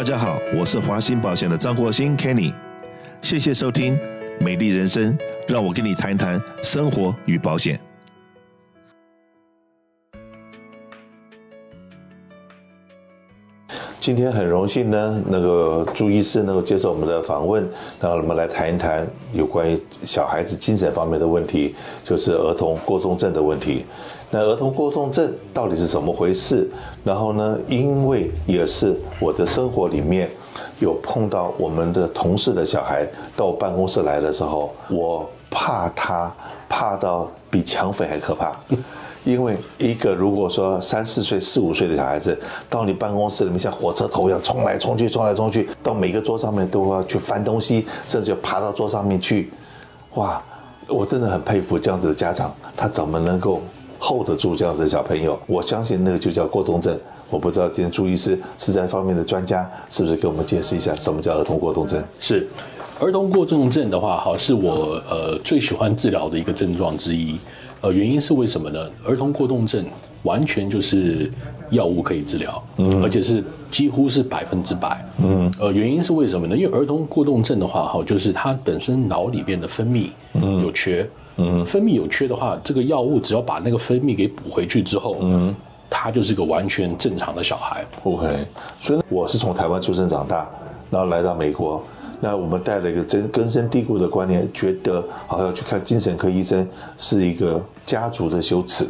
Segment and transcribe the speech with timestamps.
[0.00, 2.54] 大家好，我是华兴保险的张国兴 Kenny，
[3.20, 3.98] 谢谢收听
[4.40, 5.14] 美丽人生，
[5.46, 7.78] 让我跟你谈谈生活与保险。
[14.00, 17.68] 今天很荣幸呢，那个朱医师能够接受我们的访问，
[18.00, 23.84] 让我们来谈一谈有关于小孩子精神方面的问题，就是儿童过动症的问题。
[24.30, 26.70] 那儿童过动症到底是怎么回事？
[27.02, 30.30] 然后呢，因为也是我的生活里面
[30.78, 33.04] 有碰到我们的同事的小孩
[33.36, 36.32] 到我办公室来的时候，我怕他
[36.68, 38.54] 怕到比抢匪还可怕。
[39.24, 42.38] 因为一个如果说三四岁、四五岁的小孩子
[42.70, 49.52] 到你办公室里面像火车头一样冲来冲去、冲来冲去，到每个桌上面都要去翻东西，甚至爬到桌上面去，
[50.14, 50.40] 哇！
[50.88, 53.60] 我真的很佩服这样子的家长，他怎么能够
[54.00, 55.38] hold 得住这样子的小朋友？
[55.46, 56.98] 我相信那个就叫过动症。
[57.28, 62.02] 我不知道今天朱医师是在方面的专家，是不是给我们解释一下什么叫儿童过动症？
[62.18, 62.48] 是，
[62.98, 67.38] 儿童过动症的话，哈，是我呃最喜欢治疗的一个症状之一。
[67.82, 68.90] 呃，原因是为什么呢？
[69.06, 69.86] 儿童过动症
[70.24, 71.30] 完全就是
[71.70, 76.56] 药物可以治疗，嗯，而且是几乎是百分之百，嗯，呃，原因是为什么呢？
[76.56, 81.08] 因为儿童过动症的话，哈，就是他本身脑里边的分泌有缺，嗯，
[81.66, 85.54] 分泌有缺的话，这个药物只要把那个分泌给补回去之后，嗯，
[85.88, 87.84] 他就是个完全正常的小孩。
[88.04, 88.26] OK，
[88.80, 90.48] 所以我是从台湾出生长大，
[90.90, 91.82] 然后来到美国。
[92.22, 98.86] 那我们带了一个根根深蒂固的观念，觉得好像去看精神科医生是一个家族的羞耻。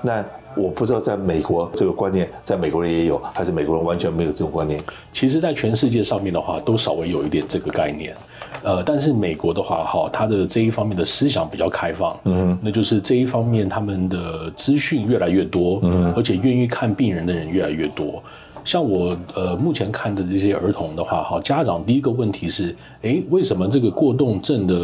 [0.00, 0.24] 那
[0.56, 4.80] 我不知道在美国这个观念，在美国人也有，还是美国人完全没有这种观念？
[5.12, 8.14] 其实，在全世界上面的话，都稍微有一点这个概念。
[8.62, 18.22] 呃，但是美国的话，哈，它的这一方面的思想比较开放，嗯，那就是这一方面他们的资讯越来越多，嗯，而且愿意看病人的人越来越多。
[18.64, 24.74] 像我呃目前看的这些儿童的话，哈，家长第一个问题是，诶，为什么这个过动症的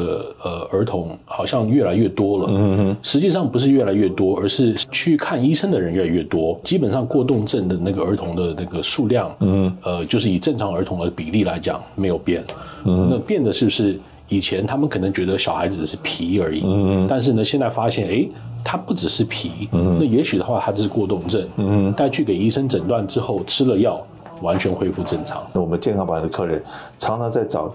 [0.43, 2.49] 呃儿童好像越来越多了？
[2.51, 6.59] 嗯哼，实际上不是越来越多，而是去看医生的人越来越多。
[6.65, 12.43] 基本上过动症的那个儿童的那个数量，嗯，呃，就是以正常儿童的比例来讲没有变，
[12.85, 18.29] 嗯，那变的是不是以前他们可能觉得小孩子是皮而已，嗯，但是呢现在发现，诶。
[18.71, 23.99] 他不只是皮，嗯，那也许的话，他就是过动症，嗯，带去给医生诊断之后，吃了药，
[24.43, 25.43] 完全恢复正常。
[25.55, 26.63] 那我们健康保险的客人
[26.99, 27.75] 常常在找，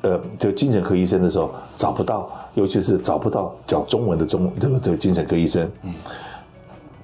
[0.00, 5.70] 呃，这个精神科医生的时候找不到，尤其是找不到讲中文的中这个这个精神科医生。
[5.82, 5.92] 嗯，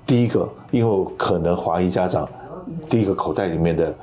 [0.07, 2.27] 第一个，因为可能华裔家长，
[2.89, 3.95] 第一个口袋里面的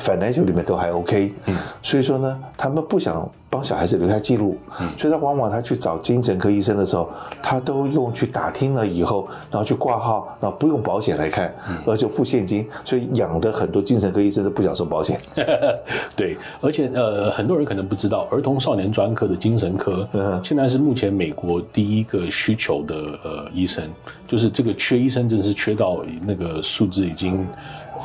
[0.00, 3.30] financial 里面都还 OK，嗯，所以说呢，他们不想。
[3.50, 4.56] 帮小孩子留下记录，
[4.96, 7.10] 所以他往往他去找精神科医生的时候，
[7.42, 11.52] 他都用去打听了以后，然后去挂号，然后不用保险来看，
[11.84, 15.20] 而且付现金，所以养的很多精神科医生都不想收保险。
[16.14, 22.94] 对，而且呃，很多人可能不知道，儿童少年专科的精神科，嗯现在是目前美国第一个需求的
[23.24, 23.82] 呃医生，
[24.28, 27.44] 就是这个缺医生真是缺到那个数字已经。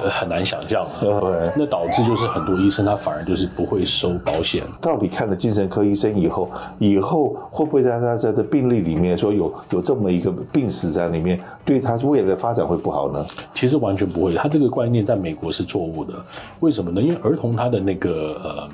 [0.03, 4.63] 呃，很难想象，对，那导致就是很多医生他反而就是不会收保险。
[4.81, 13.25] 到底看了精神科医生以后，以后会不会在他在这病例里面说有有这么一个病史在里面，对他未来的发展会不好呢？
[13.53, 16.13] 其实完全不会，他这个观念在美国是错误的。
[16.59, 17.01] 为什么呢？
[17.01, 18.69] 因为儿童他的那个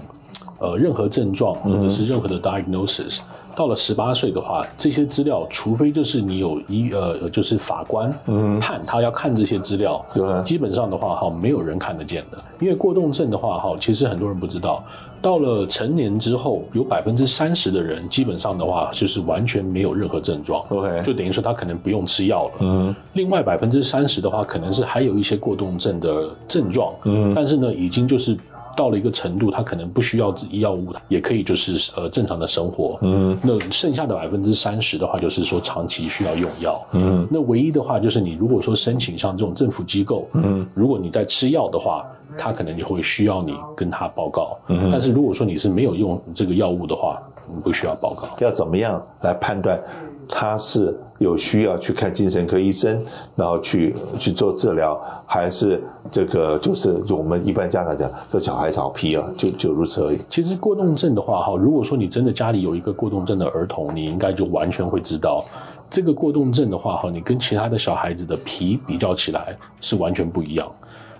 [0.59, 3.19] 呃呃任何症状或者是任何的 diagnosis。
[3.19, 3.23] 嗯
[3.55, 8.09] 到了十八岁的话，这些资料，除非就是你有一呃，就是法官
[8.59, 12.37] 判他要看这些资料，嗯，基本上的话哈，没有人看得见的。
[12.59, 14.83] 因为过动症的话哈，其实很多人不知道，
[15.21, 22.51] 到了成年之后，有百分之三十的人基本上的话就是完全没有任何症状，OK，就等于说他可能不用吃药了。
[22.59, 28.37] 嗯，另外百分之三十的话，可能是还有一些过动症的症状，嗯，但是呢，已经就是。
[28.75, 32.97] 到了一个程度，他可能不需要药物，也可以就是呃正常的生活。
[33.01, 36.81] 嗯，那剩下的百分之三十的话，就是说长期需要用药。
[36.93, 42.05] 嗯，那唯一的话就是你如果说申请像这种政府机构，嗯，如果你在吃药的话，
[42.37, 44.57] 他可能就会需要你跟他报告。
[44.67, 47.30] 嗯，但是如果说你是没有用这个药物的话，你
[47.63, 48.27] 不需要报告。
[48.39, 49.79] 要怎么样来判断
[50.27, 50.97] 他是？
[51.21, 52.99] 有需要去看精神科医生，
[53.35, 55.79] 然后去去做治疗，还是
[56.11, 60.17] 这个就是就我们一般家长讲，这小孩子好皮啊，就就如此而已。
[60.27, 65.45] 其实过动症的话，哈，如果说你真的家里有一个过动症的儿童，你应该就完全会知道，
[65.91, 70.67] 这个过动症的话，哈，你跟其他的小孩子的皮比较起来是完全不一样。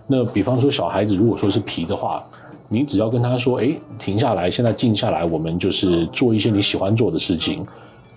[0.07, 2.23] 那比方说小孩子如果说是皮的话，
[2.73, 7.67] 你只要跟他说，哎，停下来，现在静下来，我们就是做一些你喜欢做的事情。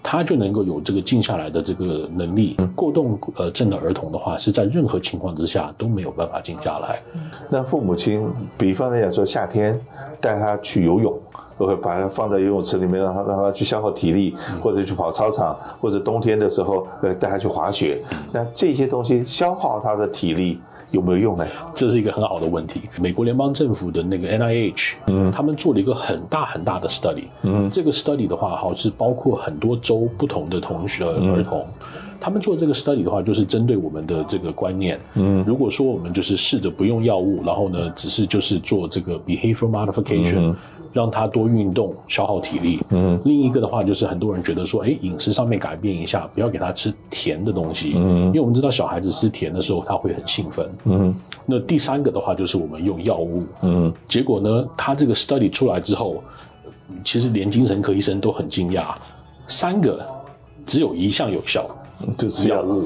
[0.01, 2.55] 他就能够有这个静下来的这个能力。
[2.77, 7.01] 过动呃症的儿童的话，是在任何情况之下都没有办法静下来。
[7.51, 8.23] 那父母亲，
[8.57, 9.77] 比方来讲说，夏天
[10.21, 11.19] 带他去游泳，
[11.59, 18.01] 都会把他放在游泳池里面，让他让他去消耗体力，或者去跑操场，或者冬天的时候呃带他去滑雪。
[18.31, 20.61] 那这些东西消耗他的体力。
[20.95, 21.45] 有没有用呢？
[21.75, 22.83] 这是一个很好的问题。
[23.01, 31.84] 美国联邦政府的那个 NIH，嗯，他们做了一个很大很大的 study，嗯，这个 study 的话，好是包括很多州不同的同学儿童，嗯，
[32.25, 40.39] 他们做这个 study 的话，就是针对我们的这个观念，嗯，如果说我们就是试着不用药物，然后呢，只是就是做这个 behavior modification。
[40.39, 40.57] 嗯
[40.95, 42.79] 让他多运动，消耗体力。
[42.91, 47.95] 嗯，另一个的话就是很多人觉得说，哎，饮食上面改变一下，不要给他吃甜的东西。
[47.97, 50.71] 嗯，因为我们知道小孩子吃甜的时候他会很兴奋。
[50.85, 51.13] 嗯，
[51.47, 53.43] 那第三个的话就是我们用药物。
[53.63, 56.23] 嗯，结果呢，他这个 study 出来之后，
[57.03, 58.95] 其实连精神科医生都很惊讶，
[59.49, 60.01] 三个
[60.65, 61.69] 只有一项有效。
[62.19, 62.85] 就吃药物，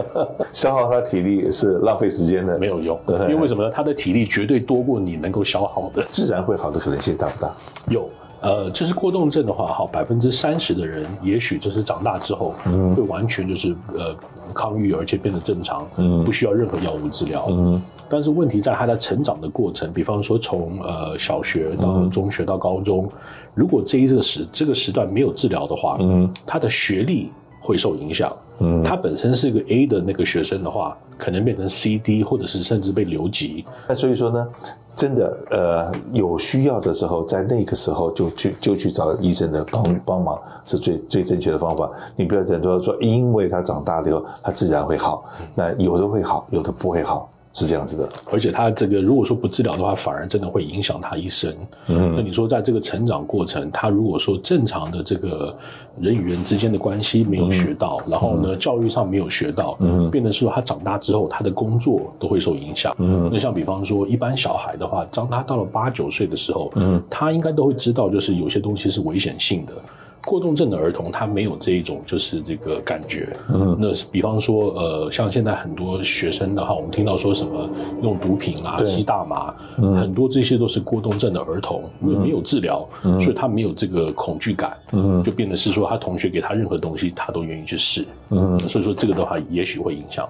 [0.52, 2.98] 消耗他体力是浪费时间的，没有用。
[3.08, 3.70] 因为为什么呢？
[3.70, 7.52] 他的体力绝对多过你能够消耗的，自然会好的可能性大不大？
[7.88, 8.08] 有，
[8.40, 14.14] 呃，就是过动症的话，哈，百分之三十的人，也许就是长大之后，嗯，会完全就是呃
[14.54, 17.80] 抗愈，而且变得正常，嗯，不需要任何药物治疗，嗯。
[18.08, 23.10] 但是问题在他的成长的过程，比方说从呃小学到中学到高中，
[23.54, 27.32] 如果这一个时这个时段没有治疗的话，嗯，他的学历。
[27.62, 28.30] 会受影响。
[28.58, 33.64] 嗯，他本身是一个 A 的那个学生的话，可能变成 C、D，或者是甚至被留级。
[33.88, 34.48] 那所以说呢，
[34.94, 41.90] 真的呃有需要的时候，在那个时候就去就去找医生的帮帮忙，是最最正确的方法。
[42.14, 45.24] 你不要等说说，因为他长大了以后，他自然会好。
[45.54, 47.28] 那有的会好，有的不会好。
[47.52, 51.54] 是这样子的，而且他这个如果说不治疗的话，反而真的会影响他一生。
[51.88, 55.54] 嗯，那你说在这个成长过程，他如果说正常的这个
[56.00, 62.94] 人与人之间的关系没有学到，嗯、然后呢，教育上没有学到，嗯，变成说他长大之后，他的工作都会受影响。
[62.98, 69.74] 嗯，那像比方说一般小孩的话，当他到了八九岁的时候，嗯，他应该都会知道，就是有些东西是危险性的。
[70.24, 73.28] 过动症的儿童，他没有这一种就是这个感觉。
[73.52, 77.68] 嗯，那比方说，呃，像现在很多学生的话，我们听到说什么
[78.02, 90.28] 用毒品啊、吸大麻，嗯，很多这些都是过动症的儿童，因为没有治疗，嗯，所以他没有这个恐惧感，嗯，就变得是说他同学给他任何东西，他都愿意去试，嗯，所以说这个的话，也许会影响。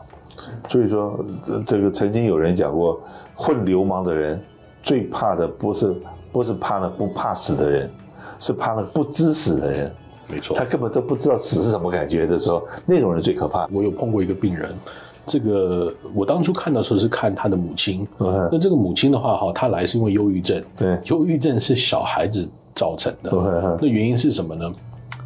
[0.68, 1.22] 所以说，
[1.66, 3.00] 这个曾经有人讲过，
[3.34, 4.42] 混流氓的人
[4.82, 5.94] 最怕的不是
[6.32, 7.90] 不是怕那不怕死的人。
[8.42, 9.92] 是怕那个不知死的人，
[10.26, 13.68] 没错，他根本都不知道死是什么感觉的时候，那种人最可怕。
[13.70, 14.74] 我有碰过一个病人，
[15.24, 24.72] 这个我当初看的时候是看他的母亲，嗯、那这个母亲的话哈，她来是因为忧郁症，对，忧郁症是小孩子造成的，嗯、那原因是什么呢？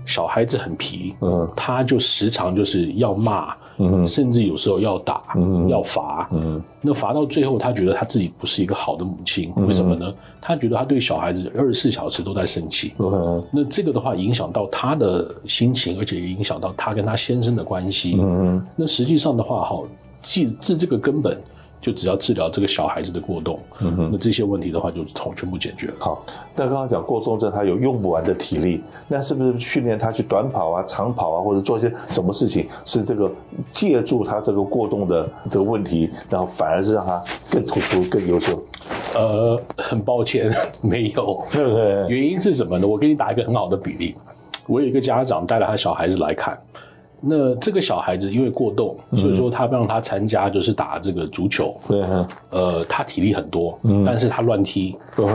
[0.05, 3.55] 小孩子很皮，嗯，他就时常就是要骂。
[3.78, 10.12] 嗯，甚至有时候要打，嗯，要罚，嗯，那罚到最后，他觉得他自己不是一个好的母亲，为什么呢？
[10.40, 19.82] 他觉得他对小孩子二十四小时都在生气，嗯，那这个的话影响到他的心情，而且也影响到他跟他先生的关系，嗯，那实际上的话，哈，
[20.23, 21.37] 治治这个根本。
[21.87, 25.94] 就只要治疗这个小孩子的过动，嗯哼，那这些问题的话就统全部解决了。
[26.00, 33.31] 好，那刚刚讲过动症，他有用不完的体力，那是不是训练他去短跑啊、长跑啊，或者做一些什么事情，是这个
[33.71, 38.61] 借助他这个过动的这个问题，然后反而是让他更突出、更优秀？
[39.15, 41.47] 呃，很抱歉，没有。
[41.52, 42.09] 对不对？
[42.09, 42.88] 原因是什么呢？
[42.88, 44.16] 我给你打一个很好的比例，
[44.66, 46.59] 我有一个家长带了他小孩子来看。
[47.20, 51.75] 那这个小孩子因为过动，所以说他让他参加就是打这个足球。
[51.88, 52.02] 对，
[52.50, 54.94] 呃，他体力很多，但是他乱踢，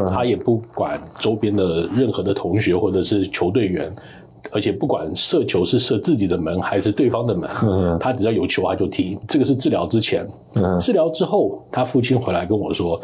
[0.09, 3.91] 他也不管周边的任何的同学或者是球队员，
[4.51, 7.49] 而且不管射球是射自己的门还是对方的门，
[7.99, 9.17] 他只要有球他就踢。
[9.27, 10.25] 这个是治疗之前，
[10.79, 13.01] 治疗之后，他父亲回来跟我说，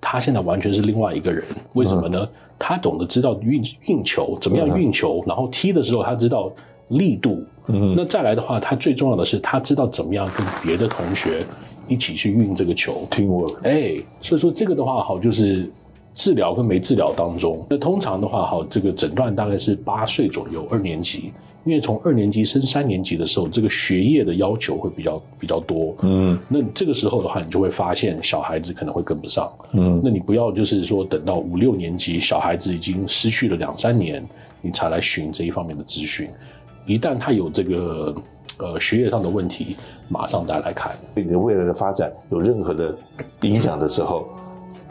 [0.00, 1.42] 他现在完全是另外一个人。
[1.72, 2.28] 为什么呢？
[2.58, 6.52] 他懂得知道运运球，怎么样运球，然后踢的时候他知道
[6.90, 7.44] 力度。
[7.66, 11.44] 嗯，那再来的话，他最重要的是他知道怎么样跟别的同学
[11.88, 13.06] 一起去运这个球。
[13.10, 15.70] 听我，哎，所以说这个的话，好，就是
[16.12, 21.30] 治疗跟没治疗当中，那通常的话，好，这个诊断大概是八岁左右，二年级，
[21.64, 25.94] 因为从二年级升三年级的时候，这个学业的要求会比较比较多。
[26.02, 29.48] 嗯，那这个时候的话，你就会发现小孩子可能会跟不上。
[29.74, 34.26] 嗯，那你不要就是说等到五六年级，小孩子已经失去了两三年，
[34.60, 36.28] 你才来寻这一方面的咨询。
[36.90, 38.12] 一旦他有这个
[38.58, 39.76] 呃学业上的问题，
[40.08, 40.90] 马上再来看。
[41.14, 42.92] 对你的未来的发展有任何的
[43.42, 44.28] 影响的时候，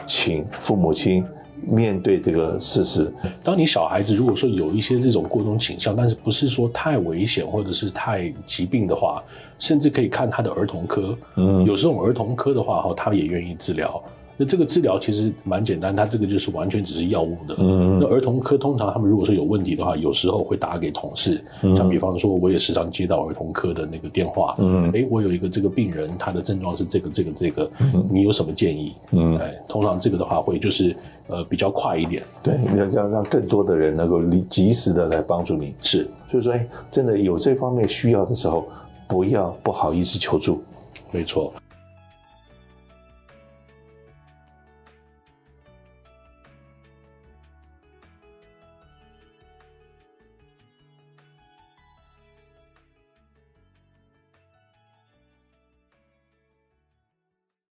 [0.06, 1.22] 请父母亲
[1.60, 3.12] 面对这个事实。
[3.44, 9.22] 当你小孩子如果说有一些这种过动倾向，但是不是说太危险或者是太疾病的话，
[9.58, 11.14] 甚至可以看他的儿童科。
[11.36, 14.02] 嗯，有时候儿童科的话，哈，他也愿意治疗。
[14.40, 17.56] 那这个治疗其实蛮简单，它这个就是完全只是药物的。
[17.58, 21.44] 嗯，那儿童科通常他们如果说有问题的话，有时候会打给同事。
[21.62, 24.54] 嗯，像比方说，我也时常接到儿童科的那个电话。
[24.56, 27.70] 嗯，哎，我有一个这个病人，他的症状是这个这个这个，
[28.08, 28.94] 你有什么建议？
[29.10, 32.22] 嗯，哎，通常这个的话会就是呃比较快一点。
[32.42, 35.74] 对，要让让更多的人能够及时的来帮助你。
[35.82, 38.66] 是，所以说，哎，真的有这方面需要的时候，
[39.06, 40.62] 不要不好意思求助。
[41.10, 41.52] 没错。